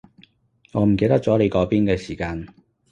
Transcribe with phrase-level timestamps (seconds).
[0.71, 2.47] 我唔記得咗你嗰邊嘅時間